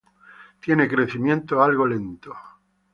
[0.61, 2.35] Tiene crecimiento algo lento.